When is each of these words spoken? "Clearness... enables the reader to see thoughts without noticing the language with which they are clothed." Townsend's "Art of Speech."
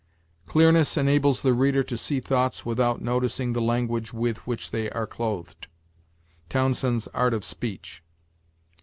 "Clearness... 0.47 0.97
enables 0.97 1.43
the 1.43 1.53
reader 1.53 1.83
to 1.83 1.95
see 1.95 2.19
thoughts 2.19 2.65
without 2.65 3.03
noticing 3.03 3.53
the 3.53 3.61
language 3.61 4.11
with 4.11 4.39
which 4.47 4.71
they 4.71 4.89
are 4.89 5.05
clothed." 5.05 5.67
Townsend's 6.49 7.05
"Art 7.09 7.35
of 7.35 7.45
Speech." 7.45 8.01